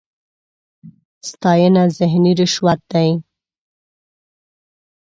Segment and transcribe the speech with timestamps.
[1.29, 3.09] ستاېنه ذهني رشوت دی.